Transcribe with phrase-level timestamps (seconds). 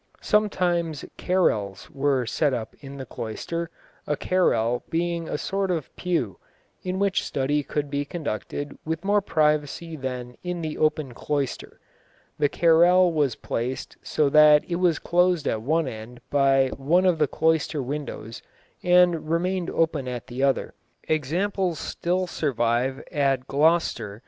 [0.23, 3.69] Sometimes carrells were set up in the cloister,
[4.07, 6.39] a carrell being a sort of pew,
[6.81, 11.79] in which study could be conducted with more privacy than in the open cloister.
[12.39, 17.19] The carrell was placed so that it was closed at one end by one of
[17.19, 18.41] the cloister windows
[18.81, 20.73] and remained open at the other.
[21.07, 24.19] Examples still survive at Gloucester.